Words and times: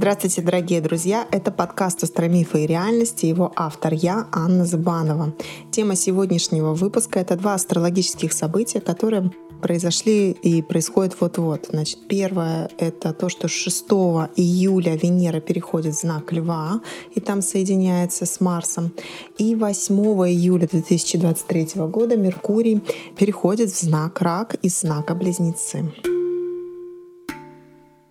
Здравствуйте, 0.00 0.40
дорогие 0.40 0.80
друзья! 0.80 1.28
Это 1.30 1.50
подкаст 1.50 2.02
«Астромифы 2.04 2.64
и 2.64 2.66
реальности», 2.66 3.26
его 3.26 3.52
автор 3.54 3.92
я, 3.92 4.28
Анна 4.32 4.64
Зыбанова. 4.64 5.34
Тема 5.70 5.94
сегодняшнего 5.94 6.72
выпуска— 6.72 7.18
это 7.20 7.36
два 7.36 7.52
астрологических 7.52 8.32
события, 8.32 8.80
которые 8.80 9.30
произошли 9.60 10.30
и 10.30 10.62
происходят 10.62 11.14
вот-вот. 11.20 11.66
Значит, 11.68 11.98
первое— 12.08 12.70
это 12.78 13.12
то, 13.12 13.28
что 13.28 13.46
6 13.46 14.30
июля 14.36 14.96
Венера 14.96 15.40
переходит 15.40 15.94
в 15.94 16.00
знак 16.00 16.32
Льва, 16.32 16.80
и 17.14 17.20
там 17.20 17.42
соединяется 17.42 18.24
с 18.24 18.40
Марсом. 18.40 18.94
И 19.36 19.54
8 19.54 19.94
июля 20.30 20.66
2023 20.66 21.82
года 21.88 22.16
Меркурий 22.16 22.82
переходит 23.18 23.70
в 23.70 23.78
знак 23.78 24.22
Рак 24.22 24.54
из 24.62 24.80
знака 24.80 25.14
Близнецы. 25.14 25.92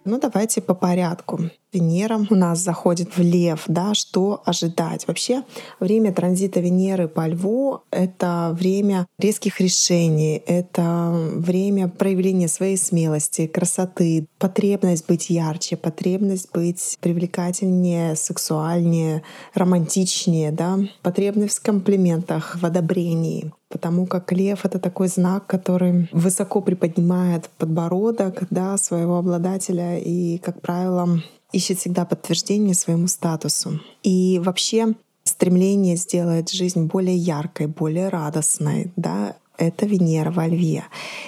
Ну, 0.05 0.19
давайте 0.19 0.61
по 0.61 0.73
порядку. 0.73 1.39
Венера 1.71 2.25
у 2.31 2.35
нас 2.35 2.59
заходит 2.59 3.15
в 3.15 3.21
Лев, 3.21 3.65
да, 3.67 3.93
что 3.93 4.41
ожидать? 4.43 5.07
Вообще 5.07 5.43
время 5.79 6.11
транзита 6.11 6.59
Венеры 6.59 7.07
по 7.07 7.27
Льву— 7.27 7.81
это 7.91 8.55
время 8.57 9.05
резких 9.19 9.61
решений, 9.61 10.41
это 10.47 11.11
время 11.35 11.87
проявления 11.87 12.47
своей 12.47 12.75
смелости, 12.75 13.45
красоты, 13.45 14.27
потребность 14.39 15.07
быть 15.07 15.29
ярче, 15.29 15.77
потребность 15.77 16.51
быть 16.51 16.97
привлекательнее, 17.01 18.15
сексуальнее, 18.15 19.21
романтичнее, 19.53 20.51
да, 20.51 20.79
потребность 21.03 21.59
в 21.59 21.63
комплиментах, 21.63 22.57
в 22.59 22.65
одобрении 22.65 23.51
потому 23.71 24.07
как 24.07 24.31
лев— 24.31 24.61
это 24.65 24.79
такой 24.79 25.09
знак, 25.09 25.45
который 25.45 26.09
высоко 26.11 26.59
приподнимает 26.59 27.51
подбородок 27.59 28.47
да, 28.49 28.77
своего 28.77 29.19
обладателя 29.19 29.99
и, 29.99 30.39
как 30.39 30.59
правило, 30.59 31.21
ищет 31.51 31.79
всегда 31.79 32.05
подтверждение 32.05 32.73
своему 32.73 33.07
статусу. 33.07 33.79
И 34.03 34.39
вообще 34.43 34.95
стремление 35.23 35.95
сделать 35.95 36.51
жизнь 36.51 36.85
более 36.85 37.15
яркой, 37.15 37.67
более 37.67 38.09
радостной, 38.09 38.91
да, 38.95 39.35
это 39.57 39.85
Венера 39.85 40.31
во 40.31 40.47
Льве. 40.47 40.85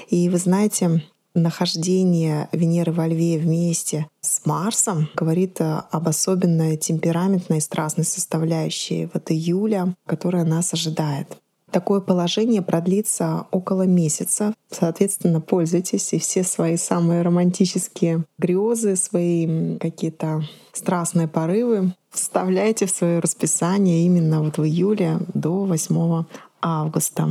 И 0.10 0.30
вы 0.30 0.38
знаете, 0.38 1.04
нахождение 1.34 2.50
Венеры 2.52 2.92
во 2.92 3.08
Льве 3.08 3.38
вместе 3.38 4.08
с 4.22 4.46
Марсом 4.46 5.10
говорит 5.16 5.58
об 5.60 6.08
особенной 6.08 6.78
темпераментной 6.78 7.58
и 7.58 7.62
страстной 7.62 8.06
составляющей 8.06 9.10
вот 9.14 9.32
июля, 9.32 9.96
которая 10.06 10.46
нас 10.46 10.74
ожидает. 10.74 11.38
Такое 11.72 12.02
положение 12.02 12.62
продлится 12.62 13.48
около 13.52 13.84
месяца. 13.84 14.54
Соответственно, 14.70 15.40
пользуйтесь 15.40 16.12
и 16.14 16.20
все 16.20 16.44
свои 16.44 16.76
самые 16.76 17.22
романтические 17.22 18.26
грезы, 18.38 18.96
свои 18.96 19.78
какие-то 19.78 20.44
страстные 20.74 21.28
порывы 21.28 21.94
вставляйте 22.12 22.86
в 22.86 22.92
свое 22.92 23.20
расписание 23.20 24.06
именно 24.06 24.44
вот 24.44 24.58
в 24.58 24.64
июле 24.64 25.20
до 25.34 25.66
8 25.66 26.26
августа. 26.62 27.30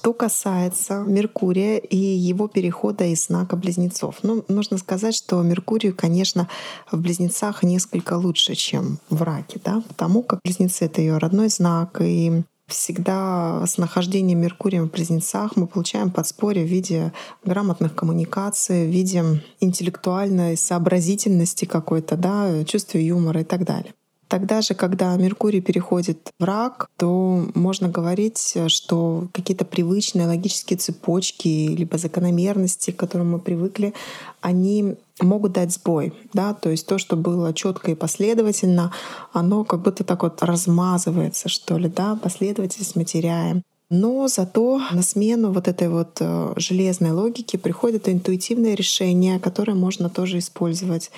Что 0.00 0.12
касается 0.12 1.02
Меркурия 1.04 1.78
и 1.78 1.96
его 1.96 2.46
перехода 2.46 3.04
из 3.04 3.26
знака 3.26 3.56
близнецов, 3.56 4.18
ну, 4.22 4.44
нужно 4.46 4.78
сказать, 4.78 5.12
что 5.12 5.42
Меркурию, 5.42 5.92
конечно, 5.94 6.48
в 6.90 7.00
близнецах 7.00 7.64
несколько 7.64 8.14
лучше, 8.14 8.54
чем 8.54 9.00
в 9.10 9.22
раке, 9.22 9.60
да, 9.64 9.82
потому 9.88 10.22
как 10.22 10.38
близнецы— 10.44 10.84
это 10.86 11.00
ее 11.00 11.18
родной 11.18 11.48
знак, 11.48 12.00
и 12.00 12.44
всегда 12.68 13.64
с 13.66 13.76
нахождением 13.76 14.38
Меркурия 14.38 14.82
в 14.82 14.90
близнецах 14.90 15.56
мы 15.56 15.66
получаем 15.66 16.12
подспорье 16.12 16.64
в 16.64 16.68
виде 16.68 17.12
грамотных 17.44 17.96
коммуникаций, 17.96 18.86
в 18.86 18.90
виде 18.90 19.24
интеллектуальной 19.58 20.56
сообразительности 20.56 21.64
какой-то, 21.64 22.16
да, 22.16 22.64
чувства 22.64 22.98
юмора 22.98 23.40
и 23.40 23.44
так 23.44 23.64
далее. 23.64 23.92
Тогда 24.28 24.60
же, 24.60 24.74
когда 24.74 25.16
Меркурий 25.16 25.62
переходит 25.62 26.30
в 26.38 26.44
рак, 26.44 26.90
то 26.98 27.46
можно 27.54 27.88
говорить, 27.88 28.56
что 28.66 29.28
какие-то 29.32 29.64
привычные 29.64 30.26
логические 30.26 30.76
цепочки 30.76 31.68
либо 31.68 31.96
закономерности, 31.96 32.90
к 32.90 32.96
которым 32.96 33.32
мы 33.32 33.38
привыкли, 33.38 33.94
они 34.42 34.96
могут 35.20 35.52
дать 35.52 35.72
сбой, 35.72 36.12
да, 36.32 36.54
то 36.54 36.70
есть 36.70 36.86
то, 36.86 36.98
что 36.98 37.16
было 37.16 37.52
четко 37.52 37.90
и 37.90 37.96
последовательно, 37.96 38.92
оно 39.32 39.64
как 39.64 39.82
будто 39.82 40.04
так 40.04 40.22
вот 40.22 40.42
размазывается, 40.42 41.48
что 41.48 41.76
ли, 41.78 41.88
да, 41.88 42.14
последовательность 42.14 42.96
мы 42.96 43.04
теряем. 43.04 43.62
Но 43.90 44.28
зато 44.28 44.80
на 44.92 45.02
смену 45.02 45.50
вот 45.50 45.66
этой 45.66 45.88
вот 45.88 46.18
э, 46.20 46.52
железной 46.56 47.12
логике 47.12 47.56
приходит 47.56 48.08
интуитивное 48.08 48.74
решение, 48.74 49.40
которое 49.40 49.74
можно 49.74 50.10
тоже 50.10 50.38
использовать. 50.38 51.10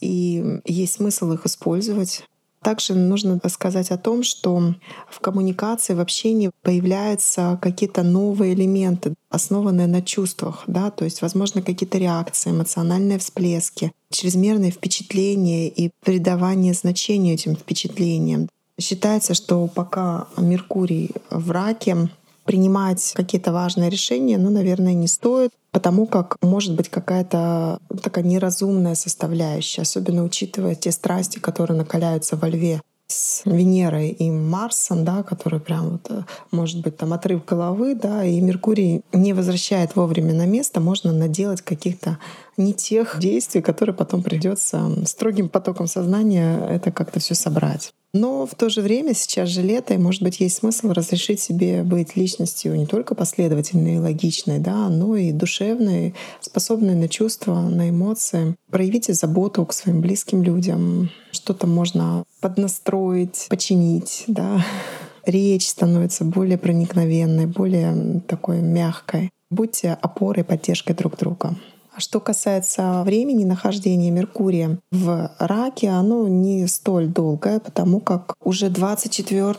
И 0.00 0.60
есть 0.64 0.94
смысл 0.94 1.32
их 1.32 1.46
использовать 1.46 2.24
также 2.66 2.94
нужно 2.94 3.38
сказать 3.48 3.92
о 3.92 3.96
том, 3.96 4.24
что 4.24 4.74
в 5.08 5.20
коммуникации, 5.20 5.94
в 5.94 6.00
общении 6.00 6.50
появляются 6.62 7.60
какие-то 7.62 8.02
новые 8.02 8.54
элементы, 8.54 9.14
основанные 9.30 9.86
на 9.86 10.02
чувствах, 10.02 10.64
да, 10.66 10.90
то 10.90 11.04
есть, 11.04 11.22
возможно, 11.22 11.62
какие-то 11.62 11.98
реакции, 11.98 12.50
эмоциональные 12.50 13.20
всплески, 13.20 13.92
чрезмерные 14.10 14.72
впечатления 14.72 15.68
и 15.68 15.92
придавание 16.04 16.74
значения 16.74 17.34
этим 17.34 17.54
впечатлениям. 17.54 18.48
Считается, 18.80 19.34
что 19.34 19.68
пока 19.68 20.26
Меркурий 20.36 21.12
в 21.30 21.52
раке, 21.52 22.08
принимать 22.46 23.12
какие-то 23.14 23.52
важные 23.52 23.90
решения, 23.90 24.38
ну, 24.38 24.50
наверное, 24.50 24.94
не 24.94 25.08
стоит, 25.08 25.50
потому 25.72 26.06
как 26.06 26.36
может 26.42 26.74
быть 26.74 26.88
какая-то 26.88 27.78
такая 28.02 28.24
неразумная 28.24 28.94
составляющая, 28.94 29.82
особенно 29.82 30.24
учитывая 30.24 30.74
те 30.74 30.92
страсти, 30.92 31.38
которые 31.38 31.76
накаляются 31.76 32.36
во 32.36 32.48
льве 32.48 32.80
с 33.08 33.42
Венерой 33.44 34.08
и 34.08 34.30
Марсом, 34.30 35.04
да, 35.04 35.22
который 35.22 35.60
прям 35.60 35.90
вот, 35.90 36.10
э, 36.10 36.22
может 36.50 36.82
быть 36.82 36.96
там 36.96 37.12
отрыв 37.12 37.44
головы, 37.44 37.94
да, 37.94 38.24
и 38.24 38.40
Меркурий 38.40 39.02
не 39.12 39.32
возвращает 39.32 39.94
вовремя 39.94 40.34
на 40.34 40.46
место, 40.46 40.80
можно 40.80 41.12
наделать 41.12 41.62
каких-то 41.62 42.18
не 42.56 42.74
тех 42.74 43.18
действий, 43.20 43.62
которые 43.62 43.94
потом 43.94 44.22
придется 44.22 44.90
строгим 45.06 45.48
потоком 45.48 45.86
сознания 45.86 46.58
это 46.68 46.90
как-то 46.90 47.20
все 47.20 47.34
собрать. 47.34 47.92
Но 48.18 48.46
в 48.46 48.54
то 48.54 48.70
же 48.70 48.80
время 48.80 49.14
сейчас 49.14 49.50
же 49.50 49.60
лето, 49.60 49.92
и, 49.92 49.98
может 49.98 50.22
быть, 50.22 50.40
есть 50.40 50.56
смысл 50.56 50.92
разрешить 50.92 51.38
себе 51.38 51.82
быть 51.82 52.16
личностью 52.16 52.74
не 52.74 52.86
только 52.86 53.14
последовательной 53.14 53.96
и 53.96 53.98
логичной, 53.98 54.58
да, 54.58 54.88
но 54.88 55.16
и 55.16 55.32
душевной, 55.32 56.14
способной 56.40 56.94
на 56.94 57.08
чувства, 57.08 57.60
на 57.60 57.90
эмоции. 57.90 58.56
Проявите 58.70 59.12
заботу 59.12 59.66
к 59.66 59.74
своим 59.74 60.00
близким 60.00 60.42
людям. 60.42 61.10
Что-то 61.30 61.66
можно 61.66 62.24
поднастроить, 62.40 63.46
починить, 63.50 64.24
да. 64.28 64.64
Речь 65.26 65.68
становится 65.68 66.24
более 66.24 66.56
проникновенной, 66.56 67.46
более 67.46 68.22
такой 68.26 68.62
мягкой. 68.62 69.30
Будьте 69.50 69.98
опорой, 70.00 70.44
поддержкой 70.44 70.94
друг 70.94 71.18
друга. 71.18 71.54
А 71.96 72.00
что 72.00 72.20
касается 72.20 73.02
времени 73.04 73.44
нахождения 73.44 74.10
Меркурия 74.10 74.78
в 74.92 75.30
раке, 75.38 75.88
оно 75.88 76.28
не 76.28 76.66
столь 76.66 77.06
долгое, 77.06 77.58
потому 77.58 78.00
как 78.00 78.34
уже 78.44 78.68
24 78.68 79.54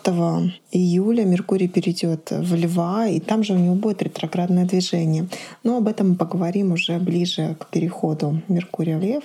июля 0.71 1.25
Меркурий 1.25 1.67
перейдет 1.67 2.29
в 2.29 2.53
Льва, 2.53 3.07
и 3.07 3.19
там 3.19 3.43
же 3.43 3.53
у 3.53 3.57
него 3.57 3.73
будет 3.73 4.03
ретроградное 4.03 4.65
движение. 4.65 5.27
Но 5.63 5.77
об 5.77 5.87
этом 5.87 6.09
мы 6.09 6.15
поговорим 6.15 6.73
уже 6.73 6.99
ближе 6.99 7.55
к 7.59 7.69
переходу 7.69 8.39
Меркурия 8.47 8.99
в 8.99 9.01
Лев. 9.01 9.23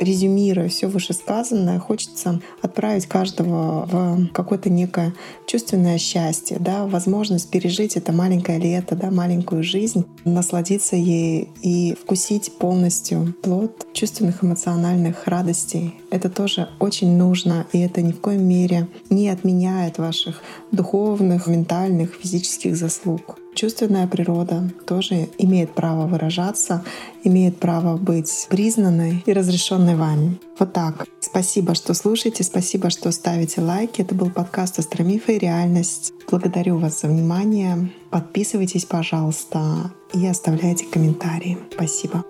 Резюмируя 0.00 0.68
все 0.68 0.86
вышесказанное, 0.86 1.78
хочется 1.78 2.40
отправить 2.62 3.06
каждого 3.06 3.86
в 3.86 4.28
какое-то 4.32 4.70
некое 4.70 5.14
чувственное 5.46 5.98
счастье, 5.98 6.58
да, 6.60 6.86
возможность 6.86 7.50
пережить 7.50 7.96
это 7.96 8.12
маленькое 8.12 8.58
лето, 8.58 8.94
да, 8.96 9.10
маленькую 9.10 9.62
жизнь, 9.62 10.04
насладиться 10.24 10.96
ей 10.96 11.48
и 11.62 11.96
вкусить 12.00 12.52
полностью 12.58 13.34
плод 13.42 13.86
чувственных 13.92 14.44
эмоциональных 14.44 15.26
радостей. 15.26 15.94
Это 16.10 16.30
тоже 16.30 16.68
очень 16.78 17.16
нужно, 17.16 17.66
и 17.72 17.80
это 17.80 18.02
ни 18.02 18.12
в 18.12 18.20
коем 18.20 18.44
мере 18.44 18.88
не 19.10 19.28
отменяет 19.28 19.98
ваших 19.98 20.42
духовных, 20.72 21.46
ментальных, 21.46 22.14
физических 22.14 22.76
заслуг 22.76 23.38
чувственная 23.58 24.06
природа 24.06 24.70
тоже 24.86 25.28
имеет 25.36 25.74
право 25.74 26.06
выражаться, 26.06 26.84
имеет 27.24 27.58
право 27.58 27.96
быть 27.96 28.46
признанной 28.48 29.24
и 29.26 29.32
разрешенной 29.32 29.96
вами. 29.96 30.38
Вот 30.58 30.72
так. 30.72 31.06
Спасибо, 31.20 31.74
что 31.74 31.92
слушаете, 31.94 32.44
спасибо, 32.44 32.88
что 32.88 33.10
ставите 33.10 33.60
лайки. 33.60 34.02
Это 34.02 34.14
был 34.14 34.30
подкаст 34.30 34.78
«Астромифа 34.78 35.32
и 35.32 35.38
реальность». 35.38 36.12
Благодарю 36.30 36.78
вас 36.78 37.00
за 37.00 37.08
внимание. 37.08 37.90
Подписывайтесь, 38.10 38.84
пожалуйста, 38.84 39.92
и 40.14 40.24
оставляйте 40.26 40.86
комментарии. 40.86 41.58
Спасибо. 41.72 42.24